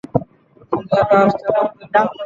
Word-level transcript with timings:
তুমি 0.71 0.85
একা 0.99 1.17
আসতে 1.23 1.47
পারতে, 1.55 1.83
মা। 1.93 2.01